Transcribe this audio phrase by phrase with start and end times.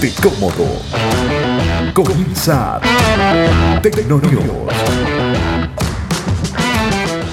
[0.00, 0.64] Ponte cómodo.
[1.92, 2.80] Comienza
[3.82, 4.72] Tecnonews.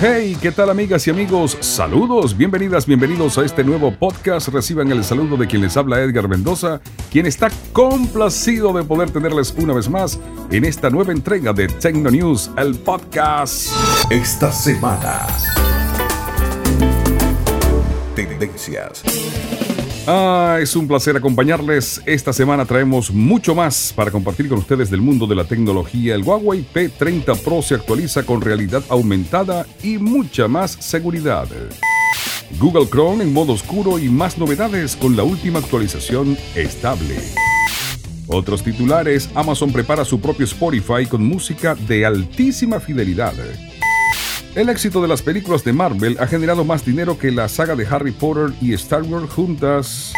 [0.01, 1.57] Hey, ¿qué tal amigas y amigos?
[1.61, 4.49] Saludos, bienvenidas, bienvenidos a este nuevo podcast.
[4.49, 9.55] Reciban el saludo de quien les habla Edgar Mendoza, quien está complacido de poder tenerles
[9.57, 10.19] una vez más
[10.51, 13.69] en esta nueva entrega de Tecno News, el podcast.
[14.11, 15.25] Esta semana.
[18.13, 19.03] Tendencias.
[20.09, 22.01] Ah, es un placer acompañarles.
[22.05, 26.15] Esta semana traemos mucho más para compartir con ustedes del mundo de la tecnología.
[26.15, 31.49] El Huawei P30 Pro se actualiza con realidad aumentada y mucha más seguridad.
[32.57, 37.17] Google Chrome en modo oscuro y más novedades con la última actualización estable.
[38.27, 43.33] Otros titulares, Amazon prepara su propio Spotify con música de altísima fidelidad.
[44.57, 47.85] El éxito de las películas de Marvel ha generado más dinero que la saga de
[47.85, 50.13] Harry Potter y Star Wars juntas.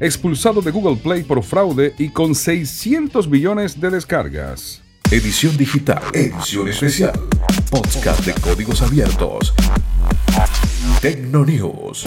[0.00, 4.80] Expulsado de Google Play por fraude y con 600 millones de descargas.
[5.10, 6.02] Edición digital.
[6.14, 7.12] Edición especial.
[7.70, 9.52] Podcast de códigos abiertos.
[11.02, 12.06] Tecno News.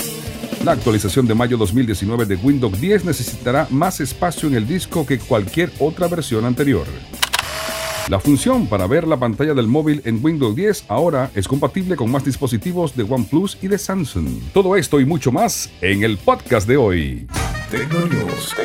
[0.66, 5.20] La actualización de mayo 2019 de Windows 10 necesitará más espacio en el disco que
[5.20, 6.88] cualquier otra versión anterior.
[8.10, 12.12] La función para ver la pantalla del móvil en Windows 10 ahora es compatible con
[12.12, 14.42] más dispositivos de OnePlus y de Samsung.
[14.54, 17.28] Todo esto y mucho más en el podcast de hoy.
[17.70, 18.56] Tecnonews.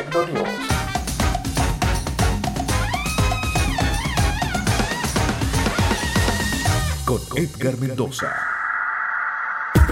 [7.05, 8.56] Con Edgar Mendoza.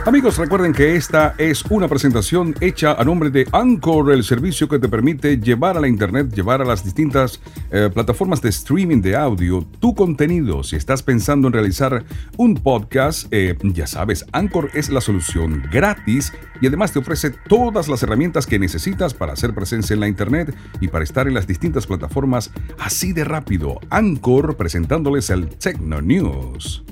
[0.06, 4.78] Amigos, recuerden que esta es una presentación hecha a nombre de Anchor, el servicio que
[4.78, 9.16] te permite llevar a la internet, llevar a las distintas eh, plataformas de streaming de
[9.16, 10.64] audio tu contenido.
[10.64, 12.06] Si estás pensando en realizar
[12.38, 16.32] un podcast, eh, ya sabes, Anchor es la solución gratis
[16.62, 20.56] y además te ofrece todas las herramientas que necesitas para hacer presencia en la internet
[20.82, 23.80] y para estar en las distintas plataformas así de rápido.
[23.90, 26.86] Anchor presentándoles el Techno News.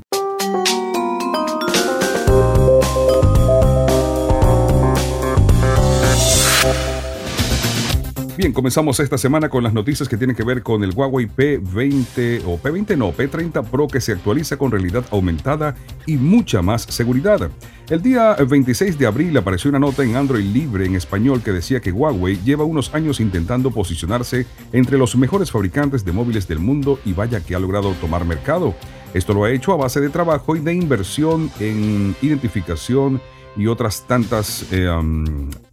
[8.35, 12.41] Bien, comenzamos esta semana con las noticias que tienen que ver con el Huawei P20
[12.47, 15.75] o P20 no, P30 Pro que se actualiza con realidad aumentada
[16.07, 17.51] y mucha más seguridad.
[17.91, 21.79] El día 26 de abril apareció una nota en Android Libre en español que decía
[21.79, 26.99] que Huawei lleva unos años intentando posicionarse entre los mejores fabricantes de móviles del mundo
[27.05, 28.73] y vaya que ha logrado tomar mercado.
[29.13, 33.21] Esto lo ha hecho a base de trabajo y de inversión en identificación
[33.55, 34.89] y otras tantas eh,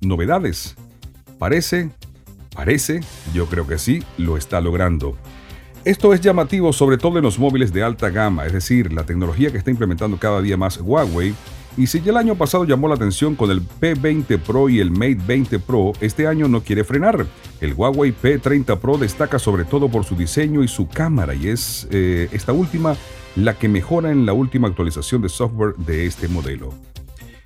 [0.02, 0.76] novedades.
[1.38, 1.88] Parece
[2.54, 3.00] Parece,
[3.32, 5.16] yo creo que sí, lo está logrando.
[5.84, 9.50] Esto es llamativo sobre todo en los móviles de alta gama, es decir, la tecnología
[9.50, 11.34] que está implementando cada día más Huawei.
[11.76, 14.90] Y si ya el año pasado llamó la atención con el P20 Pro y el
[14.90, 17.24] Mate 20 Pro, este año no quiere frenar.
[17.60, 21.86] El Huawei P30 Pro destaca sobre todo por su diseño y su cámara, y es
[21.90, 22.96] eh, esta última
[23.36, 26.74] la que mejora en la última actualización de software de este modelo.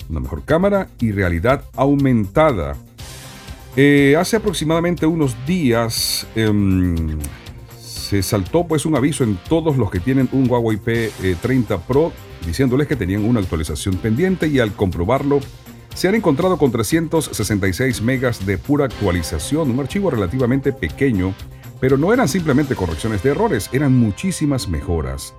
[0.08, 2.76] Una mejor cámara y realidad aumentada
[3.76, 7.18] eh, hace aproximadamente unos días em,
[7.78, 12.12] se saltó pues un aviso en todos los que tienen un Huawei P30 Pro
[12.46, 15.40] diciéndoles que tenían una actualización pendiente y al comprobarlo
[15.94, 21.34] se han encontrado con 366 megas de pura actualización, un archivo relativamente pequeño,
[21.80, 25.34] pero no eran simplemente correcciones de errores, eran muchísimas mejoras.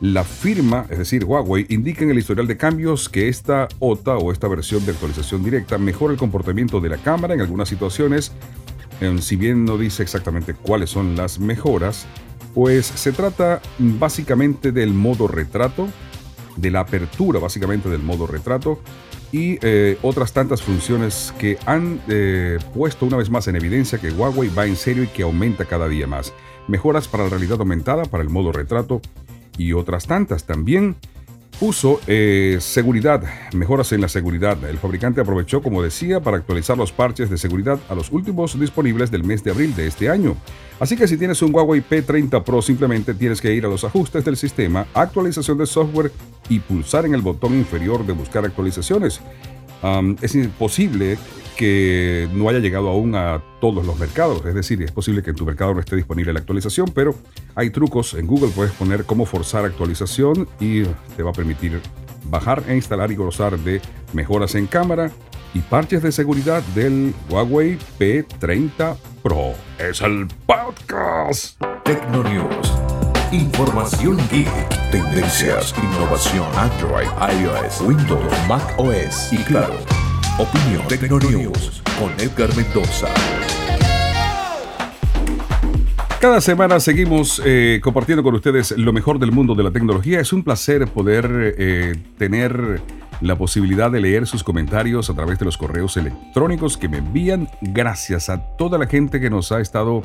[0.00, 4.30] La firma, es decir, Huawei, indica en el historial de cambios que esta OTA o
[4.30, 8.30] esta versión de actualización directa mejora el comportamiento de la cámara en algunas situaciones.
[9.20, 12.06] Si bien no dice exactamente cuáles son las mejoras,
[12.54, 15.88] pues se trata básicamente del modo retrato,
[16.56, 18.80] de la apertura básicamente del modo retrato
[19.30, 24.10] y eh, otras tantas funciones que han eh, puesto una vez más en evidencia que
[24.10, 26.32] Huawei va en serio y que aumenta cada día más.
[26.66, 29.00] Mejoras para la realidad aumentada, para el modo retrato
[29.58, 30.44] y otras tantas.
[30.44, 30.96] También
[31.58, 34.62] puso eh, seguridad, mejoras en la seguridad.
[34.64, 39.10] El fabricante aprovechó, como decía, para actualizar los parches de seguridad a los últimos disponibles
[39.10, 40.36] del mes de abril de este año.
[40.78, 44.24] Así que si tienes un Huawei P30 Pro, simplemente tienes que ir a los ajustes
[44.24, 46.12] del sistema, actualización de software
[46.48, 49.20] y pulsar en el botón inferior de buscar actualizaciones.
[50.22, 51.18] es imposible
[51.58, 54.46] que no haya llegado aún a todos los mercados.
[54.46, 57.16] Es decir, es posible que en tu mercado no esté disponible la actualización, pero
[57.56, 58.14] hay trucos.
[58.14, 60.84] En Google puedes poner cómo forzar actualización y
[61.16, 61.80] te va a permitir
[62.30, 63.82] bajar e instalar y gozar de
[64.12, 65.10] mejoras en cámara
[65.52, 69.54] y parches de seguridad del Huawei P30 Pro.
[69.80, 71.60] Es el podcast.
[71.84, 72.72] Tecnonews.
[73.32, 77.08] Información geek, tendencias, innovación, Android,
[77.40, 79.97] iOS, Windows, Mac OS y claro
[80.38, 83.08] Opinión Tecnonews con Edgar Mendoza.
[86.20, 90.20] Cada semana seguimos eh, compartiendo con ustedes lo mejor del mundo de la tecnología.
[90.20, 92.80] Es un placer poder eh, tener
[93.20, 97.48] la posibilidad de leer sus comentarios a través de los correos electrónicos que me envían.
[97.60, 100.04] Gracias a toda la gente que nos ha estado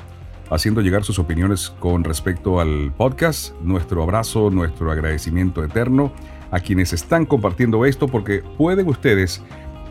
[0.49, 3.53] haciendo llegar sus opiniones con respecto al podcast.
[3.61, 6.11] Nuestro abrazo, nuestro agradecimiento eterno
[6.53, 9.41] a quienes están compartiendo esto porque pueden ustedes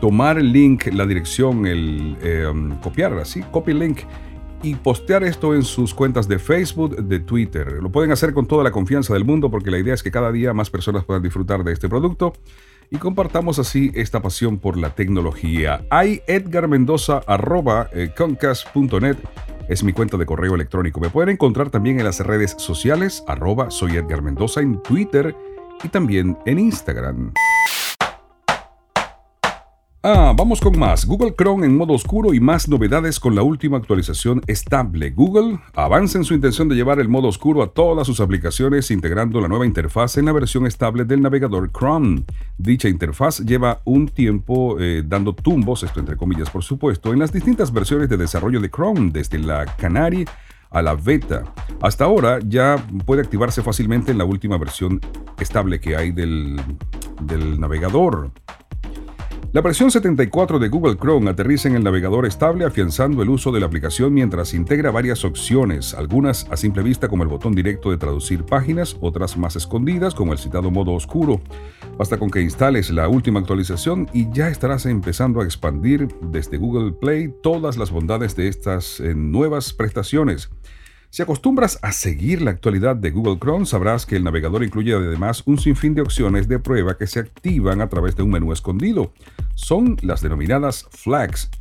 [0.03, 2.45] tomar el link, la dirección, el eh,
[2.81, 3.99] copiar así, copy link
[4.61, 7.77] y postear esto en sus cuentas de Facebook, de Twitter.
[7.81, 10.33] Lo pueden hacer con toda la confianza del mundo porque la idea es que cada
[10.33, 12.33] día más personas puedan disfrutar de este producto
[12.91, 15.85] y compartamos así esta pasión por la tecnología.
[15.89, 18.13] Hay Edgar Mendoza arroba eh,
[19.69, 20.99] es mi cuenta de correo electrónico.
[20.99, 25.33] Me pueden encontrar también en las redes sociales arroba soy Edgar Mendoza en Twitter
[25.81, 27.31] y también en Instagram.
[30.05, 31.05] Ah, vamos con más.
[31.05, 35.11] Google Chrome en modo oscuro y más novedades con la última actualización estable.
[35.11, 39.39] Google avanza en su intención de llevar el modo oscuro a todas sus aplicaciones integrando
[39.39, 42.25] la nueva interfaz en la versión estable del navegador Chrome.
[42.57, 47.31] Dicha interfaz lleva un tiempo eh, dando tumbos, esto entre comillas por supuesto, en las
[47.31, 50.25] distintas versiones de desarrollo de Chrome, desde la Canary
[50.69, 51.45] a la beta.
[51.81, 52.75] Hasta ahora ya
[53.05, 54.99] puede activarse fácilmente en la última versión
[55.39, 56.59] estable que hay del,
[57.21, 58.31] del navegador.
[59.53, 63.59] La versión 74 de Google Chrome aterriza en el navegador estable afianzando el uso de
[63.59, 67.97] la aplicación mientras integra varias opciones, algunas a simple vista como el botón directo de
[67.97, 71.39] traducir páginas, otras más escondidas como el citado modo oscuro.
[71.99, 76.91] Basta con que instales la última actualización y ya estarás empezando a expandir desde Google
[76.93, 80.49] Play todas las bondades de estas eh, nuevas prestaciones.
[81.13, 85.43] Si acostumbras a seguir la actualidad de Google Chrome, sabrás que el navegador incluye además
[85.45, 89.13] un sinfín de opciones de prueba que se activan a través de un menú escondido.
[89.53, 91.51] Son las denominadas flags.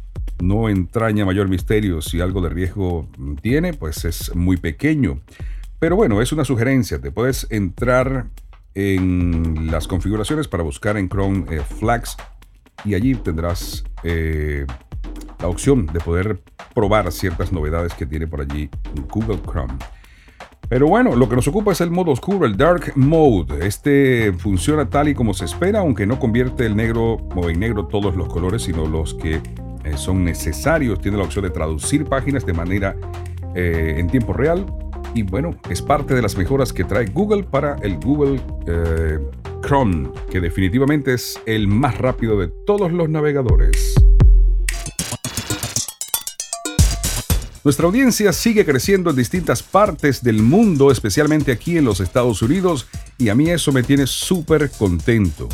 [0.40, 3.06] No entraña mayor misterio si algo de riesgo
[3.42, 5.20] tiene, pues es muy pequeño.
[5.78, 6.98] Pero bueno, es una sugerencia.
[6.98, 8.28] Te puedes entrar
[8.74, 12.16] en las configuraciones para buscar en Chrome eh, flags
[12.86, 14.64] y allí tendrás eh,
[15.42, 16.40] la opción de poder
[16.74, 18.70] probar ciertas novedades que tiene por allí
[19.10, 19.74] Google Chrome.
[20.68, 23.66] Pero bueno, lo que nos ocupa es el modo oscuro, el Dark Mode.
[23.66, 27.86] Este funciona tal y como se espera, aunque no convierte el negro o en negro
[27.88, 30.98] todos los colores, sino los que eh, son necesarios.
[31.00, 32.96] Tiene la opción de traducir páginas de manera
[33.54, 34.64] eh, en tiempo real.
[35.14, 39.18] Y bueno, es parte de las mejoras que trae Google para el Google eh,
[39.62, 44.01] Chrome, que definitivamente es el más rápido de todos los navegadores.
[47.64, 52.88] Nuestra audiencia sigue creciendo en distintas partes del mundo, especialmente aquí en los Estados Unidos,
[53.18, 55.48] y a mí eso me tiene súper contento.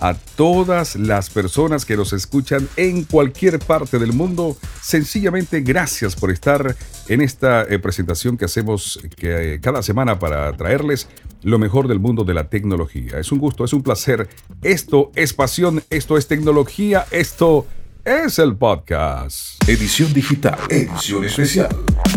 [0.00, 6.32] A todas las personas que nos escuchan en cualquier parte del mundo, sencillamente gracias por
[6.32, 6.74] estar
[7.06, 11.06] en esta eh, presentación que hacemos eh, cada semana para traerles
[11.42, 13.20] lo mejor del mundo de la tecnología.
[13.20, 14.28] Es un gusto, es un placer.
[14.62, 17.68] Esto es pasión, esto es tecnología, esto
[18.04, 19.62] es el podcast.
[19.68, 21.68] Edición digital, edición especial.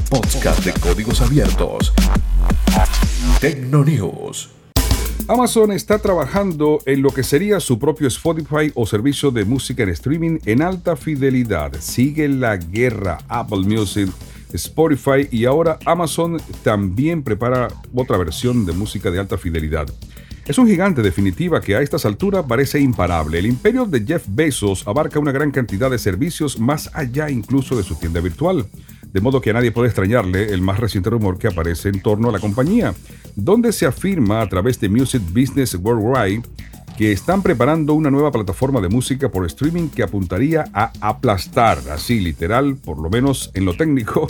[0.09, 1.93] Podcast de códigos abiertos.
[3.39, 4.49] Tecnonews.
[5.27, 9.89] Amazon está trabajando en lo que sería su propio Spotify o servicio de música en
[9.89, 11.71] streaming en alta fidelidad.
[11.79, 14.09] Sigue la guerra Apple Music,
[14.54, 19.87] Spotify y ahora Amazon también prepara otra versión de música de alta fidelidad.
[20.45, 23.40] Es un gigante definitiva que a estas alturas parece imparable.
[23.40, 27.81] El imperio de Jeff Bezos abarca una gran cantidad de servicios más allá incluso de
[27.81, 28.68] su tienda virtual.
[29.11, 32.30] De modo que a nadie puede extrañarle el más reciente rumor que aparece en torno
[32.30, 32.94] a la compañía,
[33.35, 36.44] donde se afirma a través de Music Business Worldwide
[36.95, 42.19] que están preparando una nueva plataforma de música por streaming que apuntaría a aplastar, así
[42.19, 44.28] literal, por lo menos en lo técnico,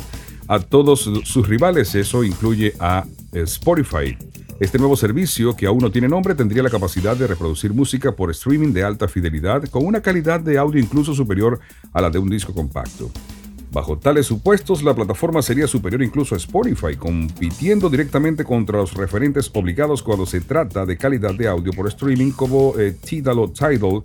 [0.48, 1.94] a todos sus rivales.
[1.94, 3.04] Eso incluye a
[3.34, 4.18] Spotify.
[4.58, 8.32] Este nuevo servicio, que aún no tiene nombre, tendría la capacidad de reproducir música por
[8.32, 11.60] streaming de alta fidelidad con una calidad de audio incluso superior
[11.92, 13.12] a la de un disco compacto.
[13.74, 19.52] Bajo tales supuestos, la plataforma sería superior incluso a Spotify, compitiendo directamente contra los referentes
[19.54, 24.02] obligados cuando se trata de calidad de audio por streaming como eh, Tidal o Tidal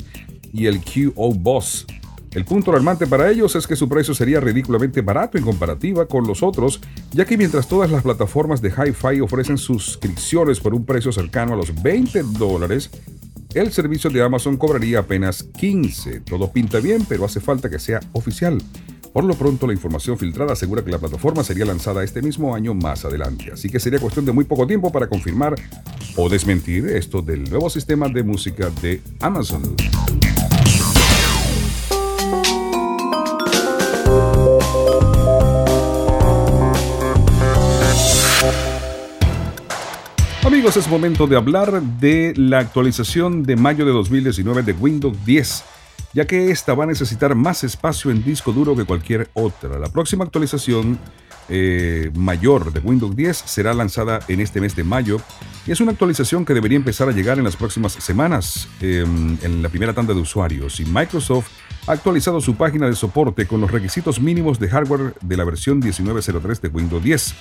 [0.52, 1.86] y el QO Boss
[2.32, 6.26] el punto alarmante para ellos es que su precio sería ridículamente barato en comparativa con
[6.28, 11.10] los otros, ya que mientras todas las plataformas de Hi-Fi ofrecen suscripciones por un precio
[11.10, 12.90] cercano a los 20 dólares,
[13.52, 16.20] el servicio de Amazon cobraría apenas 15.
[16.20, 18.62] Todo pinta bien, pero hace falta que sea oficial.
[19.12, 22.74] Por lo pronto, la información filtrada asegura que la plataforma sería lanzada este mismo año
[22.74, 25.56] más adelante, así que sería cuestión de muy poco tiempo para confirmar
[26.16, 29.74] o desmentir esto del nuevo sistema de música de Amazon.
[40.70, 45.64] Amigos, es momento de hablar de la actualización de mayo de 2019 de Windows 10,
[46.14, 49.80] ya que esta va a necesitar más espacio en disco duro que cualquier otra.
[49.80, 50.98] La próxima actualización
[51.48, 55.20] eh, mayor de Windows 10 será lanzada en este mes de mayo
[55.66, 59.62] y es una actualización que debería empezar a llegar en las próximas semanas em, en
[59.62, 61.48] la primera tanda de usuarios y Microsoft
[61.88, 65.80] ha actualizado su página de soporte con los requisitos mínimos de hardware de la versión
[65.80, 67.34] 1903 de Windows 10.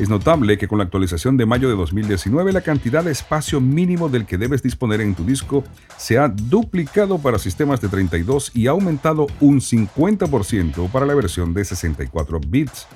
[0.00, 4.08] Es notable que con la actualización de mayo de 2019 la cantidad de espacio mínimo
[4.08, 5.62] del que debes disponer en tu disco
[5.98, 11.52] se ha duplicado para sistemas de 32 y ha aumentado un 50% para la versión
[11.52, 12.86] de 64 bits.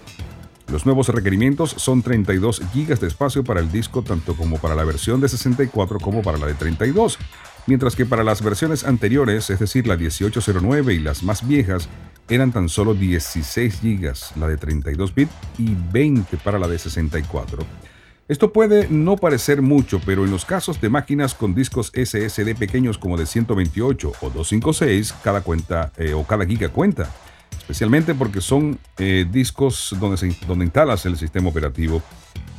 [0.73, 4.84] Los nuevos requerimientos son 32 GB de espacio para el disco tanto como para la
[4.84, 7.18] versión de 64 como para la de 32,
[7.66, 11.88] mientras que para las versiones anteriores, es decir, la 1809 y las más viejas,
[12.28, 17.59] eran tan solo 16 GB la de 32 bits y 20 para la de 64.
[18.26, 22.97] Esto puede no parecer mucho, pero en los casos de máquinas con discos SSD pequeños
[22.97, 27.11] como de 128 o 256, cada cuenta eh, o cada giga cuenta
[27.64, 32.02] especialmente porque son eh, discos donde, se, donde instalas el sistema operativo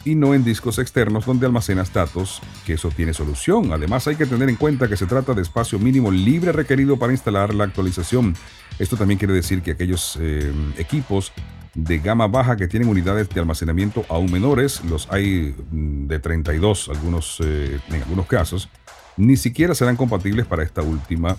[0.06, 3.74] y no en discos externos donde almacenas datos, que eso tiene solución.
[3.74, 7.12] Además hay que tener en cuenta que se trata de espacio mínimo libre requerido para
[7.12, 8.36] instalar la actualización.
[8.78, 11.34] Esto también quiere decir que aquellos eh, equipos
[11.74, 16.90] de gama baja que tienen unidades de almacenamiento aún menores, los hay mm, de 32
[16.90, 18.70] algunos, eh, en algunos casos,
[19.18, 21.36] ni siquiera serán compatibles para esta última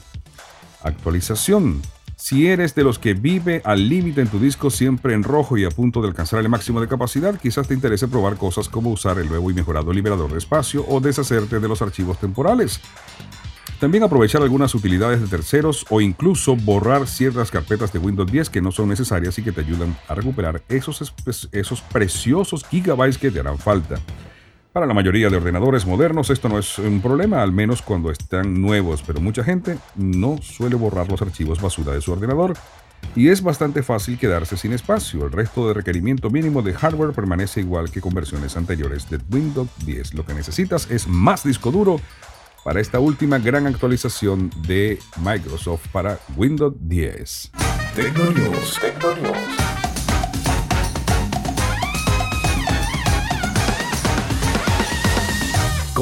[0.82, 1.82] actualización.
[2.18, 5.66] Si eres de los que vive al límite en tu disco siempre en rojo y
[5.66, 9.18] a punto de alcanzar el máximo de capacidad, quizás te interese probar cosas como usar
[9.18, 12.80] el nuevo y mejorado liberador de espacio o deshacerte de los archivos temporales.
[13.78, 18.62] También aprovechar algunas utilidades de terceros o incluso borrar ciertas carpetas de Windows 10 que
[18.62, 21.12] no son necesarias y que te ayudan a recuperar esos,
[21.52, 24.00] esos preciosos gigabytes que te harán falta.
[24.76, 28.60] Para la mayoría de ordenadores modernos esto no es un problema, al menos cuando están
[28.60, 32.52] nuevos, pero mucha gente no suele borrar los archivos basura de su ordenador
[33.14, 35.24] y es bastante fácil quedarse sin espacio.
[35.24, 39.70] El resto de requerimiento mínimo de hardware permanece igual que con versiones anteriores de Windows
[39.86, 40.12] 10.
[40.12, 41.98] Lo que necesitas es más disco duro
[42.62, 47.50] para esta última gran actualización de Microsoft para Windows 10.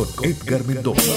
[0.02, 1.12] Edgar Mendoza.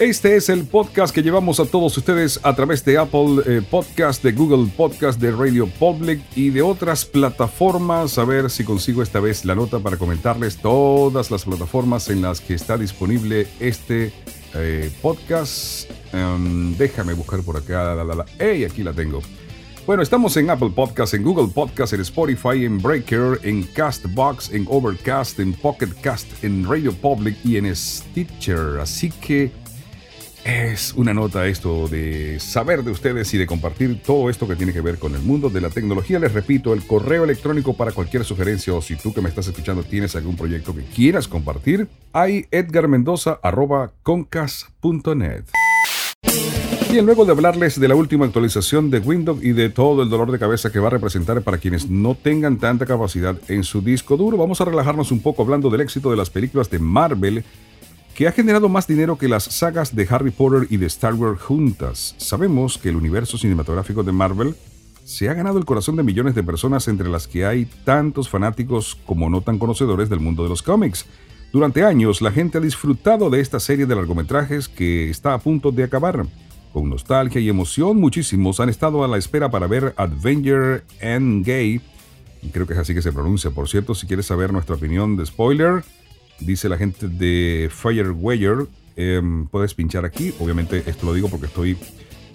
[0.00, 4.22] Este es el podcast que llevamos a todos ustedes a través de Apple eh, Podcast,
[4.22, 8.16] de Google Podcast, de Radio Public y de otras plataformas.
[8.16, 12.40] A ver si consigo esta vez la nota para comentarles todas las plataformas en las
[12.40, 14.12] que está disponible este
[14.54, 15.90] eh, podcast.
[16.14, 17.94] Em, déjame buscar por acá.
[17.94, 18.64] La, ¡Hey!
[18.64, 19.20] Aquí la tengo.
[19.86, 24.64] Bueno, estamos en Apple Podcast, en Google Podcast, en Spotify, en Breaker, en Castbox, en
[24.66, 28.78] Overcast, en Pocket Cast, en Radio Public y en Stitcher.
[28.80, 29.52] Así que
[30.42, 34.72] es una nota esto de saber de ustedes y de compartir todo esto que tiene
[34.72, 36.18] que ver con el mundo de la tecnología.
[36.18, 39.82] Les repito, el correo electrónico para cualquier sugerencia o si tú que me estás escuchando
[39.82, 45.44] tienes algún proyecto que quieras compartir, hay edgarmendoza.concas.net.
[46.94, 50.30] Bien, luego de hablarles de la última actualización de Windows y de todo el dolor
[50.30, 54.16] de cabeza que va a representar para quienes no tengan tanta capacidad en su disco
[54.16, 57.42] duro, vamos a relajarnos un poco hablando del éxito de las películas de Marvel
[58.14, 61.42] que ha generado más dinero que las sagas de Harry Potter y de Star Wars
[61.42, 62.14] juntas.
[62.16, 64.54] Sabemos que el universo cinematográfico de Marvel
[65.02, 68.96] se ha ganado el corazón de millones de personas entre las que hay tantos fanáticos
[69.04, 71.06] como no tan conocedores del mundo de los cómics.
[71.52, 75.72] Durante años la gente ha disfrutado de esta serie de largometrajes que está a punto
[75.72, 76.24] de acabar.
[76.74, 81.80] Con nostalgia y emoción, muchísimos han estado a la espera para ver Avenger Endgame.
[82.50, 83.52] Creo que es así que se pronuncia.
[83.52, 85.84] Por cierto, si quieres saber nuestra opinión de spoiler,
[86.40, 88.66] dice la gente de Fireweather,
[88.96, 90.34] em, puedes pinchar aquí.
[90.40, 91.76] Obviamente, esto lo digo porque estoy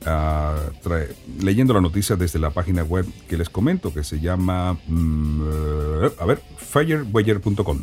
[0.05, 0.55] ah,
[1.41, 5.41] leyendo la noticia desde la página web que les comento, que se llama, mm,
[6.17, 7.79] a ver, fireweather.com.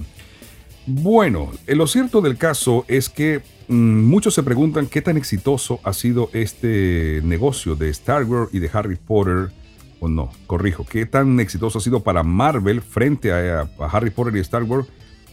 [0.86, 5.92] Bueno, lo cierto del caso es que mm, muchos se preguntan qué tan exitoso ha
[5.92, 9.50] sido este negocio de Star Wars y de Harry Potter,
[9.98, 14.40] o no, corrijo, qué tan exitoso ha sido para Marvel frente a, Harry Potter y
[14.40, 14.86] Star Wars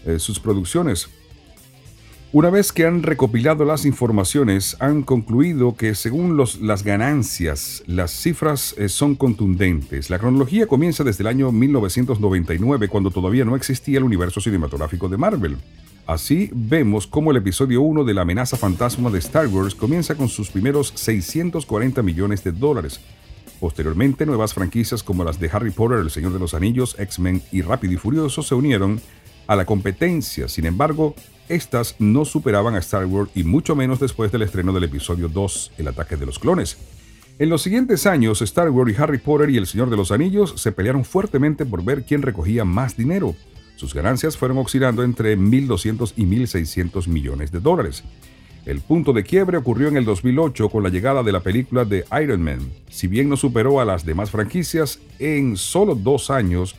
[0.05, 1.07] eh, sus producciones.
[2.35, 8.73] Una vez que han recopilado las informaciones, han concluido que según las ganancias, las cifras
[8.79, 10.09] eh, son contundentes.
[10.09, 15.17] La cronología comienza desde el año 1999, cuando todavía no existía el universo cinematográfico de
[15.17, 15.57] Marvel.
[16.07, 20.27] Así vemos cómo el episodio 1 de la amenaza fantasma de Star Wars comienza con
[20.27, 22.99] sus primeros 640 millones de dólares.
[23.59, 27.61] Posteriormente, nuevas franquicias como las de Harry Potter, El Señor de los Anillos, X-Men y
[27.61, 28.99] Rápido y Furioso se unieron
[29.45, 30.47] a la competencia.
[30.47, 31.13] Sin embargo,
[31.49, 35.73] estas no superaban a Star Wars y mucho menos después del estreno del episodio 2,
[35.77, 36.77] El ataque de los clones.
[37.39, 40.53] En los siguientes años, Star Wars y Harry Potter y El Señor de los Anillos
[40.57, 43.35] se pelearon fuertemente por ver quién recogía más dinero.
[43.75, 48.03] Sus ganancias fueron oscilando entre 1.200 y 1.600 millones de dólares.
[48.65, 52.05] El punto de quiebre ocurrió en el 2008 con la llegada de la película de
[52.21, 52.59] Iron Man.
[52.89, 56.75] Si bien no superó a las demás franquicias, en solo dos años,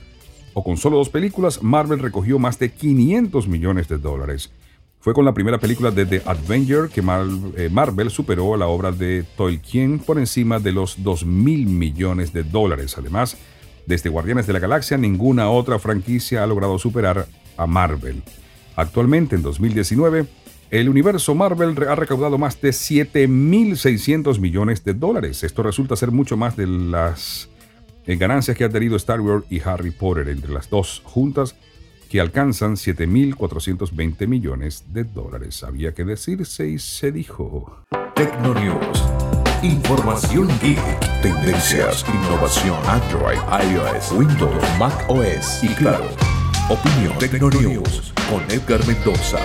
[0.55, 4.51] o con solo dos películas, Marvel recogió más de 500 millones de dólares.
[5.01, 9.25] Fue con la primera película de The Avenger que eh, Marvel superó la obra de
[9.37, 12.97] Tolkien por encima de los 2 mil millones de dólares.
[12.97, 13.37] Además,
[13.85, 17.27] desde Guardianes de la Galaxia, ninguna otra franquicia ha logrado superar
[17.59, 18.23] a Marvel.
[18.77, 20.25] Actualmente, en 2019,
[20.71, 25.45] el universo Marvel ha recaudado más de 7.600 millones de dólares.
[25.45, 27.51] Esto resulta ser mucho más de las
[28.07, 31.57] eh, ganancias que ha tenido Star Wars y Harry Potter entre las dos juntas,
[32.09, 35.65] que alcanzan 7.420 millones de dólares.
[35.65, 37.83] Había que decirse y se dijo.
[38.15, 39.03] Tecnonews.
[39.63, 40.79] Información geek.
[41.23, 43.39] Tendencias, innovación, Android,
[43.73, 46.07] iOS, Windows, Mac OS y claro,
[46.69, 49.39] opinión Tecnonews con Edgar Mendoza.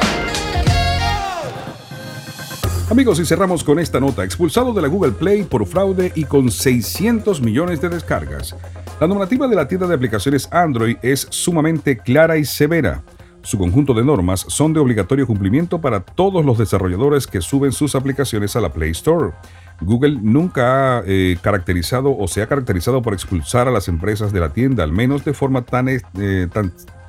[2.89, 4.23] Amigos, y cerramos con esta nota.
[4.23, 8.55] Expulsado de la Google Play por fraude y con 600 millones de descargas.
[8.99, 13.03] La normativa de la tienda de aplicaciones Android es sumamente clara y severa.
[13.43, 17.93] Su conjunto de normas son de obligatorio cumplimiento para todos los desarrolladores que suben sus
[17.93, 19.33] aplicaciones a la Play Store.
[19.81, 24.39] Google nunca ha eh, caracterizado o se ha caracterizado por expulsar a las empresas de
[24.39, 26.01] la tienda, al menos de forma tan, eh,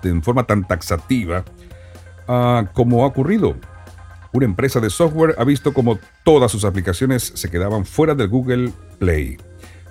[0.02, 1.42] en forma tan taxativa
[2.28, 3.56] ah, como ha ocurrido
[4.32, 8.72] una empresa de software ha visto como todas sus aplicaciones se quedaban fuera del Google
[8.98, 9.38] Play.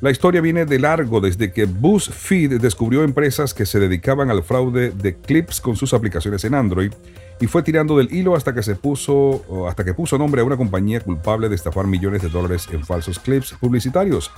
[0.02, 4.92] La historia viene de largo desde que BuzzFeed descubrió empresas que se dedicaban al fraude
[4.92, 6.94] de clips con sus aplicaciones en Android
[7.42, 10.56] y fue tirando del hilo hasta que se puso hasta que puso nombre a una
[10.56, 14.32] compañía culpable de estafar millones de dólares en falsos clips publicitarios.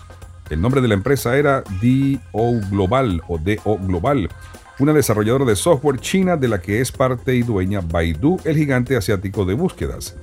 [0.50, 4.30] El nombre de la empresa era DO Global o DO Global
[4.82, 8.98] una desarrolladora de software china de la que es parte y dueña Baidu, el gigante
[8.98, 10.16] asiático de búsquedas.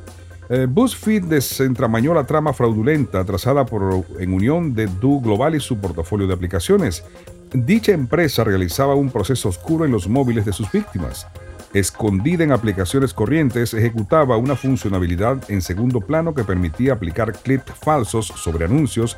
[0.49, 5.79] Eh, BuzzFeed desentramañó la trama fraudulenta trazada por, en unión de Du Global y su
[5.79, 7.05] portafolio de aplicaciones.
[7.53, 11.29] Dicha empresa realizaba un proceso oscuro en los móviles de sus víctimas.
[11.73, 18.27] Escondida en aplicaciones corrientes, ejecutaba una funcionalidad en segundo plano que permitía aplicar clips falsos
[18.27, 19.17] sobre anuncios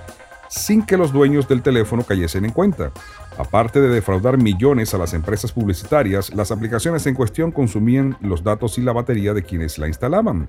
[0.51, 2.91] sin que los dueños del teléfono cayesen en cuenta.
[3.39, 8.77] Aparte de defraudar millones a las empresas publicitarias, las aplicaciones en cuestión consumían los datos
[8.77, 10.49] y la batería de quienes la instalaban.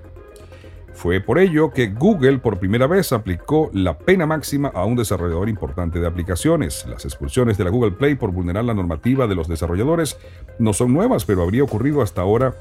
[0.92, 5.48] Fue por ello que Google por primera vez aplicó la pena máxima a un desarrollador
[5.48, 6.84] importante de aplicaciones.
[6.86, 10.18] Las expulsiones de la Google Play por vulnerar la normativa de los desarrolladores
[10.58, 12.56] no son nuevas, pero habría ocurrido hasta ahora,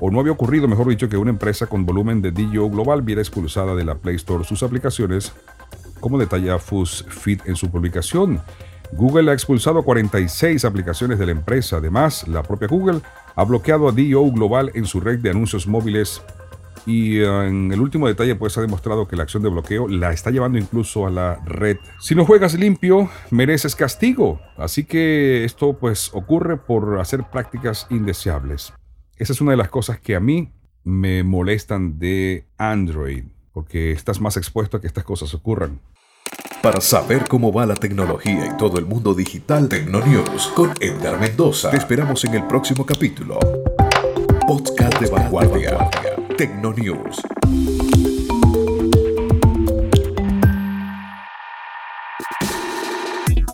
[0.00, 3.20] o no había ocurrido, mejor dicho, que una empresa con volumen de DIO global viera
[3.20, 5.32] expulsada de la Play Store sus aplicaciones
[6.00, 8.42] como detalla FuzzFeed en su publicación.
[8.92, 11.78] Google ha expulsado 46 aplicaciones de la empresa.
[11.78, 13.00] Además, la propia Google
[13.34, 16.22] ha bloqueado a DO Global en su red de anuncios móviles
[16.86, 20.12] y eh, en el último detalle pues ha demostrado que la acción de bloqueo la
[20.12, 21.78] está llevando incluso a la red.
[22.00, 24.40] Si no juegas limpio, mereces castigo.
[24.56, 28.72] Así que esto pues ocurre por hacer prácticas indeseables.
[29.16, 30.52] Esa es una de las cosas que a mí
[30.84, 33.24] me molestan de Android
[33.56, 35.80] porque estás más expuesto a que estas cosas ocurran.
[36.60, 41.70] Para saber cómo va la tecnología y todo el mundo digital, Tecnonews con Edgar Mendoza.
[41.70, 43.38] Te esperamos en el próximo capítulo.
[44.46, 45.88] Podcast de vanguardia.
[46.36, 47.22] Tecnonews.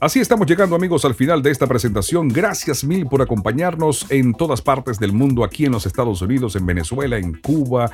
[0.02, 2.26] Así estamos llegando amigos al final de esta presentación.
[2.26, 6.66] Gracias mil por acompañarnos en todas partes del mundo, aquí en los Estados Unidos, en
[6.66, 7.88] Venezuela, en Cuba,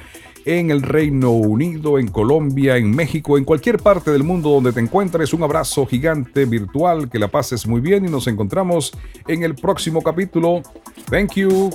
[0.46, 4.80] en el Reino Unido, en Colombia, en México, en cualquier parte del mundo donde te
[4.80, 5.34] encuentres.
[5.34, 8.90] Un abrazo gigante virtual, que la pases muy bien y nos encontramos
[9.26, 10.62] en el próximo capítulo.
[11.10, 11.68] Thank you.